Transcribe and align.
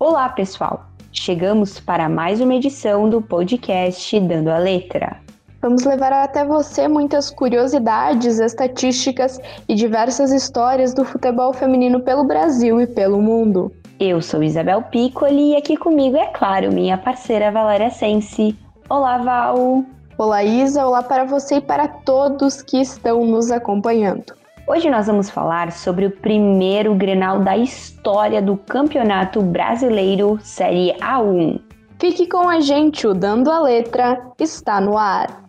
Olá, 0.00 0.28
pessoal! 0.28 0.84
Chegamos 1.10 1.80
para 1.80 2.08
mais 2.08 2.40
uma 2.40 2.54
edição 2.54 3.10
do 3.10 3.20
podcast 3.20 4.20
Dando 4.20 4.48
a 4.48 4.56
Letra. 4.56 5.16
Vamos 5.60 5.82
levar 5.82 6.12
até 6.12 6.44
você 6.44 6.86
muitas 6.86 7.30
curiosidades, 7.30 8.38
estatísticas 8.38 9.40
e 9.68 9.74
diversas 9.74 10.30
histórias 10.30 10.94
do 10.94 11.04
futebol 11.04 11.52
feminino 11.52 11.98
pelo 11.98 12.22
Brasil 12.22 12.80
e 12.80 12.86
pelo 12.86 13.20
mundo. 13.20 13.72
Eu 13.98 14.22
sou 14.22 14.40
Isabel 14.40 14.82
Piccoli 14.82 15.54
e 15.54 15.56
aqui 15.56 15.76
comigo, 15.76 16.16
é 16.16 16.28
claro, 16.28 16.72
minha 16.72 16.96
parceira 16.96 17.50
Valéria 17.50 17.90
Sense. 17.90 18.56
Olá, 18.88 19.18
Val! 19.18 19.84
Olá, 20.16 20.44
Isa! 20.44 20.86
Olá 20.86 21.02
para 21.02 21.24
você 21.24 21.56
e 21.56 21.60
para 21.60 21.88
todos 21.88 22.62
que 22.62 22.80
estão 22.80 23.24
nos 23.26 23.50
acompanhando. 23.50 24.38
Hoje 24.70 24.90
nós 24.90 25.06
vamos 25.06 25.30
falar 25.30 25.72
sobre 25.72 26.04
o 26.04 26.10
primeiro 26.10 26.94
Grenal 26.94 27.40
da 27.40 27.56
história 27.56 28.42
do 28.42 28.54
Campeonato 28.54 29.40
Brasileiro 29.40 30.38
Série 30.42 30.92
A1. 31.00 31.58
Fique 31.98 32.28
com 32.28 32.46
a 32.46 32.60
gente, 32.60 33.06
o 33.06 33.14
Dando 33.14 33.50
a 33.50 33.60
Letra 33.60 34.20
está 34.38 34.78
no 34.78 34.98
ar. 34.98 35.42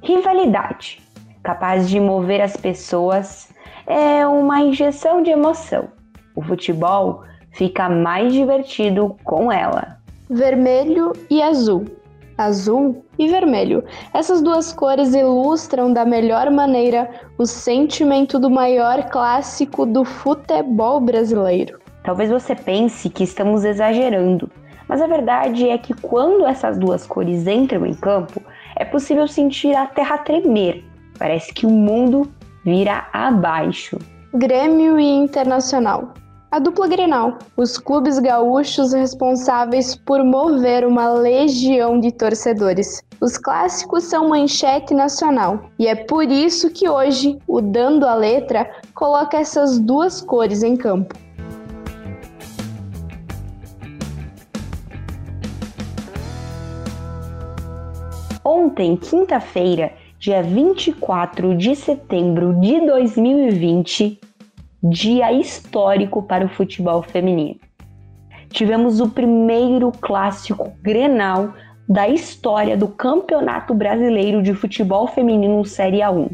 Rivalidade, 0.00 1.02
capaz 1.42 1.88
de 1.88 1.98
mover 1.98 2.40
as 2.40 2.56
pessoas, 2.56 3.52
é 3.88 4.24
uma 4.24 4.60
injeção 4.60 5.20
de 5.20 5.30
emoção. 5.30 5.88
O 6.36 6.42
futebol 6.42 7.24
fica 7.50 7.88
mais 7.88 8.32
divertido 8.32 9.16
com 9.24 9.50
ela 9.50 9.97
vermelho 10.30 11.12
e 11.30 11.42
azul. 11.42 11.86
Azul 12.36 13.04
e 13.18 13.26
vermelho. 13.26 13.82
Essas 14.14 14.40
duas 14.40 14.72
cores 14.72 15.14
ilustram 15.14 15.92
da 15.92 16.04
melhor 16.04 16.50
maneira 16.50 17.10
o 17.36 17.46
sentimento 17.46 18.38
do 18.38 18.48
maior 18.48 19.08
clássico 19.10 19.84
do 19.84 20.04
futebol 20.04 21.00
brasileiro. 21.00 21.80
Talvez 22.04 22.30
você 22.30 22.54
pense 22.54 23.10
que 23.10 23.24
estamos 23.24 23.64
exagerando, 23.64 24.48
mas 24.88 25.02
a 25.02 25.06
verdade 25.06 25.68
é 25.68 25.76
que 25.76 25.92
quando 25.94 26.46
essas 26.46 26.78
duas 26.78 27.06
cores 27.06 27.46
entram 27.46 27.84
em 27.84 27.94
campo, 27.94 28.40
é 28.76 28.84
possível 28.84 29.26
sentir 29.26 29.74
a 29.74 29.86
terra 29.86 30.18
tremer. 30.18 30.84
Parece 31.18 31.52
que 31.52 31.66
o 31.66 31.70
mundo 31.70 32.30
vira 32.64 33.08
abaixo. 33.12 33.98
Grêmio 34.32 35.00
e 35.00 35.04
Internacional. 35.04 36.14
A 36.50 36.58
dupla 36.58 36.88
Grenal, 36.88 37.36
os 37.58 37.76
clubes 37.76 38.18
gaúchos 38.18 38.94
responsáveis 38.94 39.94
por 39.94 40.24
mover 40.24 40.86
uma 40.86 41.12
legião 41.12 42.00
de 42.00 42.10
torcedores. 42.10 43.02
Os 43.20 43.36
clássicos 43.36 44.04
são 44.04 44.30
manchete 44.30 44.94
nacional 44.94 45.68
e 45.78 45.86
é 45.86 45.94
por 45.94 46.24
isso 46.24 46.70
que 46.70 46.88
hoje 46.88 47.38
o 47.46 47.60
Dando 47.60 48.06
a 48.06 48.14
Letra 48.14 48.66
coloca 48.94 49.36
essas 49.36 49.78
duas 49.78 50.22
cores 50.22 50.62
em 50.62 50.74
campo. 50.74 51.14
Ontem, 58.42 58.96
quinta-feira, 58.96 59.92
dia 60.18 60.42
24 60.42 61.54
de 61.58 61.76
setembro 61.76 62.58
de 62.58 62.86
2020, 62.86 64.18
dia 64.82 65.32
histórico 65.32 66.22
para 66.22 66.46
o 66.46 66.48
futebol 66.48 67.02
feminino. 67.02 67.58
Tivemos 68.50 69.00
o 69.00 69.08
primeiro 69.08 69.92
clássico 70.00 70.72
Grenal 70.82 71.52
da 71.88 72.08
história 72.08 72.76
do 72.76 72.88
Campeonato 72.88 73.74
Brasileiro 73.74 74.42
de 74.42 74.54
Futebol 74.54 75.06
Feminino 75.08 75.64
Série 75.64 75.98
A1. 75.98 76.30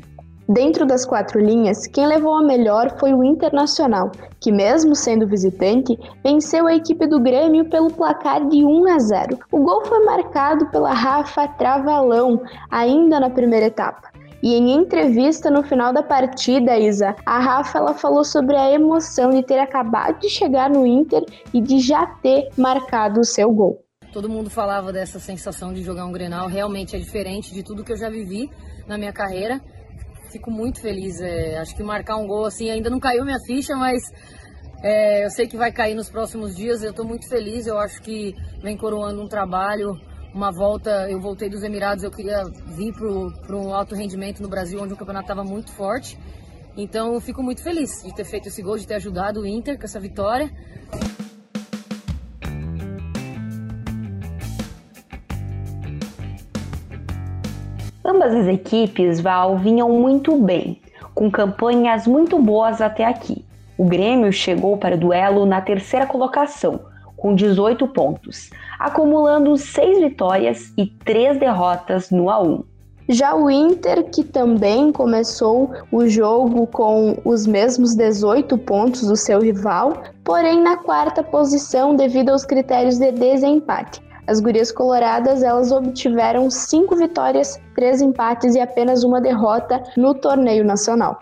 Dentro 0.49 0.85
das 0.85 1.07
quatro 1.07 1.41
linhas, 1.41 1.87
quem 1.87 2.07
levou 2.07 2.35
a 2.35 2.43
melhor 2.43 2.99
foi 2.99 3.15
o 3.15 3.25
Internacional, 3.25 4.13
que, 4.41 4.53
mesmo 4.53 4.95
sendo 4.95 5.27
visitante, 5.27 5.99
venceu 6.23 6.67
a 6.67 6.75
equipe 6.75 7.07
do 7.07 7.19
Grêmio 7.19 7.65
pelo 7.71 7.91
placar 7.91 8.47
de 8.47 8.63
1 8.63 8.89
a 8.89 8.99
0. 8.99 9.39
O 9.51 9.61
gol 9.61 9.87
foi 9.87 10.05
marcado 10.05 10.67
pela 10.67 10.93
Rafa 10.93 11.49
Travalão, 11.49 12.43
ainda 12.71 13.19
na 13.19 13.31
primeira 13.31 13.67
etapa. 13.67 14.13
E 14.45 14.53
em 14.53 14.75
entrevista 14.75 15.51
no 15.51 15.63
final 15.63 15.91
da 15.91 16.03
partida, 16.03 16.79
Isa, 16.79 17.17
a 17.25 17.39
Rafa 17.39 17.79
ela 17.79 17.95
falou 17.95 18.23
sobre 18.23 18.55
a 18.55 18.71
emoção 18.71 19.31
de 19.31 19.43
ter 19.43 19.59
acabado 19.59 20.21
de 20.21 20.29
chegar 20.29 20.69
no 20.69 20.87
Inter 20.87 21.25
e 21.55 21.63
de 21.63 21.79
já 21.79 22.05
ter 22.21 22.51
marcado 22.55 23.21
o 23.21 23.25
seu 23.25 23.51
gol. 23.51 23.83
Todo 24.13 24.29
mundo 24.29 24.51
falava 24.51 24.93
dessa 24.93 25.19
sensação 25.19 25.73
de 25.73 25.83
jogar 25.83 26.05
um 26.05 26.13
Grenal, 26.13 26.47
realmente 26.47 26.95
é 26.95 26.99
diferente 26.99 27.55
de 27.55 27.63
tudo 27.63 27.83
que 27.83 27.93
eu 27.93 27.97
já 27.97 28.11
vivi 28.11 28.51
na 28.87 28.99
minha 28.99 29.15
carreira. 29.15 29.63
Fico 30.31 30.51
muito 30.51 30.79
feliz, 30.79 31.23
é, 31.23 31.57
acho 31.57 31.75
que 31.75 31.83
marcar 31.83 32.17
um 32.19 32.27
gol 32.27 32.45
assim 32.45 32.69
ainda 32.69 32.91
não 32.91 33.01
caiu 33.01 33.25
minha 33.25 33.41
ficha, 33.47 33.75
mas 33.75 34.03
é, 34.83 35.25
eu 35.25 35.31
sei 35.31 35.47
que 35.47 35.57
vai 35.57 35.73
cair 35.73 35.95
nos 35.95 36.11
próximos 36.11 36.55
dias. 36.55 36.83
Eu 36.83 36.91
estou 36.91 37.07
muito 37.07 37.27
feliz, 37.31 37.67
eu 37.67 37.79
acho 37.79 38.03
que 38.03 38.35
vem 38.63 38.77
coroando 38.77 39.23
um 39.23 39.27
trabalho 39.27 39.99
uma 40.35 40.51
volta, 40.51 41.09
eu 41.09 41.21
voltei 41.21 41.49
dos 41.49 41.63
Emirados, 41.63 42.03
eu 42.03 42.11
queria 42.11 42.43
vir 42.67 42.93
para 42.93 43.57
um 43.57 43.73
alto 43.73 43.95
rendimento 43.95 44.43
no 44.43 44.49
Brasil, 44.49 44.83
onde 44.83 44.93
o 44.93 44.97
campeonato 44.97 45.27
estava 45.27 45.45
muito 45.45 45.71
forte. 45.73 46.19
Então 46.77 47.21
fico 47.21 47.41
muito 47.41 47.63
feliz 47.63 48.03
de 48.03 48.13
ter 48.13 48.25
feito 48.25 48.49
esse 48.49 48.61
gol, 48.61 48.77
de 48.77 48.85
ter 48.85 48.95
ajudado 48.95 49.43
o 49.43 49.47
Inter 49.47 49.79
com 49.79 49.85
essa 49.85 50.01
vitória. 50.01 50.51
Ambas 58.05 58.35
as 58.35 58.49
equipes, 58.49 59.21
Val, 59.21 59.57
vinham 59.57 59.89
muito 59.89 60.37
bem, 60.43 60.81
com 61.15 61.31
campanhas 61.31 62.09
muito 62.09 62.41
boas 62.41 62.81
até 62.81 63.05
aqui. 63.05 63.45
O 63.79 63.85
Grêmio 63.85 64.33
chegou 64.33 64.77
para 64.77 64.97
o 64.97 64.99
duelo 64.99 65.47
na 65.47 65.61
terceira 65.61 66.07
colocação, 66.07 66.81
com 67.25 67.35
18 67.35 67.89
pontos, 67.89 68.51
acumulando 68.79 69.57
6 69.57 69.99
vitórias 69.99 70.75
e 70.77 70.85
3 70.85 71.39
derrotas 71.39 72.11
no 72.11 72.25
A1. 72.27 72.63
Já 73.09 73.35
o 73.35 73.51
Inter, 73.51 74.11
que 74.11 74.23
também 74.23 74.93
começou 74.93 75.71
o 75.91 76.07
jogo 76.07 76.67
com 76.67 77.17
os 77.25 77.47
mesmos 77.47 77.95
18 77.95 78.59
pontos 78.59 79.07
do 79.09 79.17
seu 79.17 79.41
rival, 79.41 80.03
porém 80.23 80.63
na 80.63 80.77
quarta 80.77 81.23
posição 81.23 81.97
devido 81.97 82.29
aos 82.29 82.45
critérios 82.45 82.99
de 82.99 83.11
desempate. 83.11 84.03
As 84.27 84.39
gurias 84.39 84.71
coloradas 84.71 85.43
elas 85.43 85.73
obtiveram 85.73 86.51
cinco 86.51 86.95
vitórias, 86.95 87.59
três 87.75 88.03
empates 88.03 88.55
e 88.55 88.61
apenas 88.61 89.03
uma 89.03 89.19
derrota 89.19 89.83
no 89.97 90.15
torneio 90.15 90.63
nacional. 90.63 91.21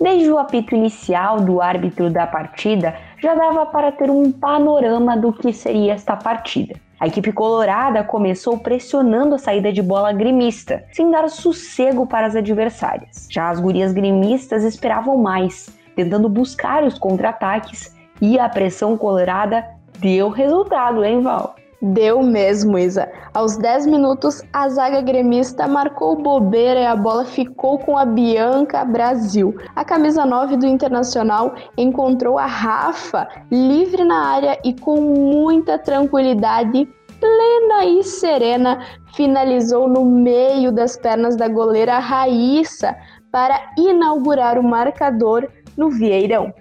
Desde 0.00 0.30
o 0.30 0.38
apito 0.38 0.76
inicial 0.76 1.40
do 1.40 1.60
árbitro 1.60 2.08
da 2.08 2.26
partida, 2.26 2.94
já 3.20 3.34
dava 3.34 3.66
para 3.66 3.90
ter 3.90 4.10
um 4.10 4.30
panorama 4.30 5.16
do 5.16 5.32
que 5.32 5.52
seria 5.52 5.94
esta 5.94 6.16
partida. 6.16 6.76
A 7.00 7.06
equipe 7.06 7.32
colorada 7.32 8.04
começou 8.04 8.58
pressionando 8.58 9.34
a 9.34 9.38
saída 9.38 9.72
de 9.72 9.82
bola 9.82 10.12
gremista, 10.12 10.84
sem 10.92 11.10
dar 11.10 11.28
sossego 11.28 12.06
para 12.06 12.26
as 12.26 12.36
adversárias. 12.36 13.28
Já 13.30 13.50
as 13.50 13.58
gurias 13.58 13.92
gremistas 13.92 14.62
esperavam 14.62 15.16
mais, 15.16 15.68
tentando 15.96 16.28
buscar 16.28 16.84
os 16.84 16.98
contra-ataques, 16.98 17.96
e 18.20 18.38
a 18.38 18.48
pressão 18.48 18.96
colorada 18.96 19.64
deu 19.98 20.28
resultado, 20.28 21.04
hein, 21.04 21.22
Val? 21.22 21.57
Deu 21.80 22.24
mesmo, 22.24 22.76
Isa. 22.76 23.08
Aos 23.32 23.56
10 23.56 23.86
minutos, 23.86 24.42
a 24.52 24.68
zaga 24.68 25.00
gremista 25.00 25.68
marcou 25.68 26.16
bobeira 26.16 26.80
e 26.80 26.86
a 26.86 26.96
bola 26.96 27.24
ficou 27.24 27.78
com 27.78 27.96
a 27.96 28.04
Bianca 28.04 28.84
Brasil. 28.84 29.56
A 29.76 29.84
camisa 29.84 30.26
9 30.26 30.56
do 30.56 30.66
Internacional 30.66 31.54
encontrou 31.76 32.36
a 32.36 32.46
Rafa 32.46 33.28
livre 33.48 34.02
na 34.02 34.26
área 34.26 34.58
e 34.64 34.74
com 34.74 35.00
muita 35.00 35.78
tranquilidade, 35.78 36.88
plena 37.20 37.84
e 37.84 38.02
serena, 38.02 38.84
finalizou 39.14 39.88
no 39.88 40.04
meio 40.04 40.72
das 40.72 40.96
pernas 40.96 41.36
da 41.36 41.46
goleira 41.46 42.00
Raíssa 42.00 42.96
para 43.30 43.70
inaugurar 43.78 44.58
o 44.58 44.64
marcador 44.64 45.48
no 45.76 45.90
Vieirão. 45.90 46.52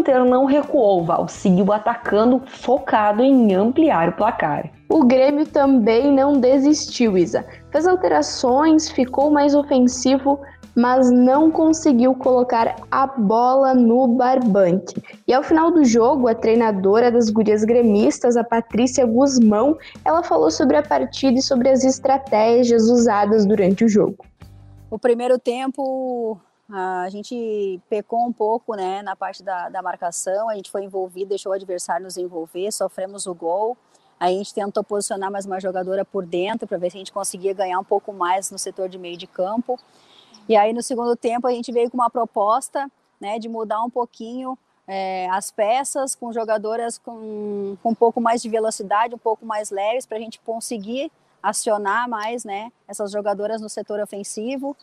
Inter 0.00 0.24
não 0.24 0.46
recuou, 0.46 1.04
Val, 1.04 1.28
seguiu 1.28 1.70
atacando, 1.72 2.42
focado 2.46 3.22
em 3.22 3.54
ampliar 3.54 4.08
o 4.08 4.12
placar. 4.12 4.70
O 4.88 5.04
Grêmio 5.04 5.46
também 5.46 6.10
não 6.10 6.40
desistiu, 6.40 7.18
Isa. 7.18 7.44
Fez 7.70 7.86
alterações, 7.86 8.90
ficou 8.90 9.30
mais 9.30 9.54
ofensivo, 9.54 10.40
mas 10.74 11.10
não 11.10 11.50
conseguiu 11.50 12.14
colocar 12.14 12.76
a 12.90 13.06
bola 13.06 13.74
no 13.74 14.08
barbante. 14.08 14.94
E 15.28 15.34
ao 15.34 15.42
final 15.42 15.70
do 15.70 15.84
jogo, 15.84 16.28
a 16.28 16.34
treinadora 16.34 17.10
das 17.10 17.28
gurias 17.28 17.62
gremistas, 17.62 18.38
a 18.38 18.42
Patrícia 18.42 19.04
Guzmão, 19.04 19.76
ela 20.02 20.22
falou 20.22 20.50
sobre 20.50 20.78
a 20.78 20.82
partida 20.82 21.38
e 21.38 21.42
sobre 21.42 21.68
as 21.68 21.84
estratégias 21.84 22.84
usadas 22.84 23.44
durante 23.44 23.84
o 23.84 23.88
jogo. 23.88 24.24
O 24.90 24.98
primeiro 24.98 25.38
tempo 25.38 26.40
a 26.72 27.08
gente 27.10 27.80
pecou 27.88 28.26
um 28.26 28.32
pouco 28.32 28.74
né, 28.74 29.02
na 29.02 29.16
parte 29.16 29.42
da, 29.42 29.68
da 29.68 29.82
marcação, 29.82 30.48
a 30.48 30.54
gente 30.54 30.70
foi 30.70 30.84
envolvido, 30.84 31.30
deixou 31.30 31.50
o 31.50 31.54
adversário 31.54 32.04
nos 32.04 32.16
envolver, 32.16 32.70
sofremos 32.72 33.26
o 33.26 33.34
gol. 33.34 33.76
A 34.18 34.28
gente 34.28 34.52
tentou 34.52 34.84
posicionar 34.84 35.30
mais 35.30 35.46
uma 35.46 35.58
jogadora 35.58 36.04
por 36.04 36.24
dentro 36.24 36.68
para 36.68 36.78
ver 36.78 36.90
se 36.90 36.96
a 36.96 37.00
gente 37.00 37.12
conseguia 37.12 37.54
ganhar 37.54 37.78
um 37.78 37.84
pouco 37.84 38.12
mais 38.12 38.50
no 38.50 38.58
setor 38.58 38.88
de 38.88 38.98
meio 38.98 39.16
de 39.16 39.26
campo. 39.26 39.78
E 40.48 40.56
aí 40.56 40.72
no 40.72 40.82
segundo 40.82 41.16
tempo 41.16 41.46
a 41.46 41.52
gente 41.52 41.72
veio 41.72 41.90
com 41.90 41.96
uma 41.96 42.10
proposta 42.10 42.90
né, 43.20 43.38
de 43.38 43.48
mudar 43.48 43.82
um 43.82 43.90
pouquinho 43.90 44.56
é, 44.86 45.28
as 45.30 45.50
peças 45.50 46.14
com 46.14 46.32
jogadoras 46.32 46.98
com, 46.98 47.76
com 47.82 47.90
um 47.90 47.94
pouco 47.94 48.20
mais 48.20 48.42
de 48.42 48.48
velocidade, 48.48 49.14
um 49.14 49.18
pouco 49.18 49.46
mais 49.46 49.70
leves, 49.70 50.04
para 50.04 50.18
a 50.18 50.20
gente 50.20 50.40
conseguir 50.40 51.10
acionar 51.42 52.08
mais 52.08 52.44
né, 52.44 52.72
essas 52.86 53.12
jogadoras 53.12 53.60
no 53.60 53.68
setor 53.68 54.00
ofensivo. 54.00 54.76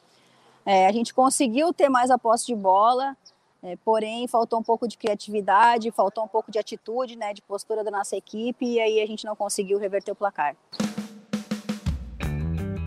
É, 0.69 0.85
a 0.85 0.91
gente 0.91 1.13
conseguiu 1.13 1.71
ter 1.71 1.87
mais 1.87 2.11
a 2.11 2.17
posse 2.17 2.45
de 2.45 2.53
bola, 2.53 3.15
é, 3.63 3.77
porém 3.85 4.27
faltou 4.27 4.59
um 4.59 4.63
pouco 4.63 4.85
de 4.85 4.97
criatividade, 4.97 5.89
faltou 5.91 6.25
um 6.25 6.27
pouco 6.27 6.51
de 6.51 6.59
atitude, 6.59 7.15
né, 7.15 7.33
de 7.33 7.41
postura 7.41 7.85
da 7.85 7.89
nossa 7.89 8.17
equipe, 8.17 8.65
e 8.65 8.77
aí 8.77 9.01
a 9.01 9.05
gente 9.05 9.25
não 9.25 9.33
conseguiu 9.33 9.79
reverter 9.79 10.11
o 10.11 10.15
placar. 10.15 10.57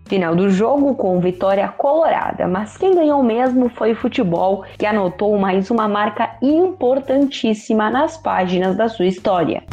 Final 0.07 0.37
do 0.37 0.51
jogo 0.51 0.95
com 0.95 1.19
vitória 1.21 1.67
colorada, 1.69 2.47
mas 2.47 2.77
quem 2.77 2.95
ganhou 2.95 3.23
mesmo 3.23 3.71
foi 3.71 3.93
o 3.93 3.97
futebol, 3.97 4.63
que 4.79 4.85
anotou 4.85 5.39
mais 5.39 5.71
uma 5.71 5.89
marca 5.89 6.37
importantíssima 6.43 7.89
nas 7.89 8.19
páginas 8.19 8.77
da 8.77 8.91
sua 8.91 9.07
história. 9.07 9.65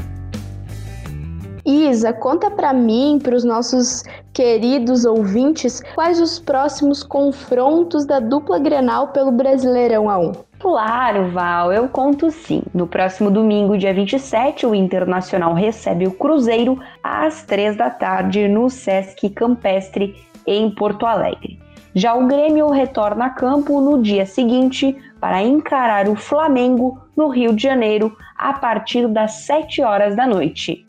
Isa, 1.67 2.13
conta 2.13 2.49
para 2.49 2.71
mim, 2.71 3.19
para 3.21 3.35
os 3.35 3.43
nossos 3.43 4.01
queridos 4.31 5.03
ouvintes, 5.03 5.83
quais 5.95 6.17
os 6.21 6.39
próximos 6.39 7.03
confrontos 7.03 8.05
da 8.05 8.21
dupla 8.21 8.57
Grenal 8.57 9.09
pelo 9.09 9.33
Brasileirão 9.33 10.05
A1. 10.05 10.45
Claro, 10.59 11.29
Val, 11.31 11.73
eu 11.73 11.89
conto 11.89 12.31
sim. 12.31 12.63
No 12.73 12.87
próximo 12.87 13.29
domingo, 13.29 13.77
dia 13.77 13.93
27, 13.93 14.65
o 14.65 14.73
Internacional 14.73 15.53
recebe 15.53 16.07
o 16.07 16.11
Cruzeiro 16.11 16.79
às 17.03 17.43
três 17.43 17.75
da 17.75 17.89
tarde 17.89 18.47
no 18.47 18.69
Sesc 18.69 19.29
Campestre, 19.31 20.15
em 20.47 20.73
Porto 20.73 21.05
Alegre. 21.05 21.59
Já 21.93 22.15
o 22.15 22.27
Grêmio 22.27 22.69
retorna 22.69 23.25
a 23.25 23.29
campo 23.29 23.81
no 23.81 24.01
dia 24.01 24.25
seguinte 24.25 24.95
para 25.19 25.43
encarar 25.43 26.07
o 26.07 26.15
Flamengo 26.15 26.97
no 27.13 27.27
Rio 27.27 27.53
de 27.53 27.63
Janeiro 27.63 28.15
a 28.37 28.53
partir 28.53 29.05
das 29.09 29.31
7 29.45 29.81
horas 29.81 30.15
da 30.15 30.25
noite. 30.25 30.86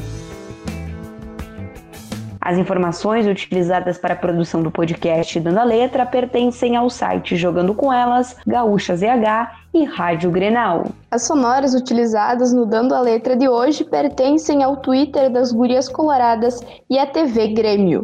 As 2.48 2.58
informações 2.58 3.28
utilizadas 3.28 3.98
para 3.98 4.14
a 4.14 4.18
produção 4.18 4.64
do 4.64 4.72
podcast 4.72 5.38
Dando 5.38 5.60
a 5.60 5.66
Letra 5.66 6.06
pertencem 6.06 6.78
ao 6.78 6.90
site 6.90 7.36
Jogando 7.36 7.74
com 7.74 7.92
Elas, 7.92 8.38
Gaúcha 8.48 8.96
ZH 8.96 9.52
e 9.74 9.84
Rádio 9.84 10.32
Grenal. 10.32 10.86
As 11.12 11.24
sonoras 11.24 11.76
utilizadas 11.76 12.54
no 12.54 12.66
Dando 12.66 12.96
a 12.96 13.02
Letra 13.02 13.36
de 13.36 13.50
hoje 13.50 13.84
pertencem 13.84 14.64
ao 14.64 14.78
Twitter 14.78 15.30
das 15.30 15.52
Gurias 15.52 15.90
Coloradas 15.90 16.62
e 16.90 16.98
à 16.98 17.06
TV 17.06 17.50
Grêmio. 17.50 18.04